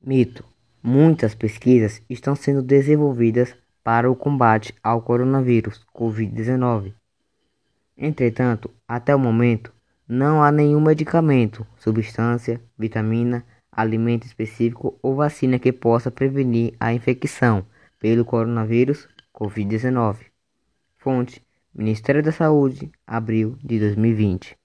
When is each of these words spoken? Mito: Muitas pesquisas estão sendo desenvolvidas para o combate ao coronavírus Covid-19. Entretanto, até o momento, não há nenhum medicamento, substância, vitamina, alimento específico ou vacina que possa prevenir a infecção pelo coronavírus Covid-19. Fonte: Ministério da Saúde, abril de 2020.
Mito: 0.00 0.44
Muitas 0.82 1.34
pesquisas 1.34 2.00
estão 2.08 2.36
sendo 2.36 2.62
desenvolvidas 2.62 3.54
para 3.82 4.10
o 4.10 4.14
combate 4.14 4.72
ao 4.82 5.02
coronavírus 5.02 5.84
Covid-19. 5.92 6.94
Entretanto, 7.96 8.70
até 8.86 9.14
o 9.14 9.18
momento, 9.18 9.72
não 10.06 10.42
há 10.42 10.52
nenhum 10.52 10.80
medicamento, 10.80 11.66
substância, 11.76 12.60
vitamina, 12.78 13.44
alimento 13.72 14.24
específico 14.24 14.98
ou 15.02 15.16
vacina 15.16 15.58
que 15.58 15.72
possa 15.72 16.10
prevenir 16.10 16.74
a 16.78 16.92
infecção 16.92 17.66
pelo 17.98 18.24
coronavírus 18.24 19.08
Covid-19. 19.34 20.26
Fonte: 20.96 21.44
Ministério 21.74 22.22
da 22.22 22.32
Saúde, 22.32 22.90
abril 23.06 23.56
de 23.62 23.78
2020. 23.78 24.57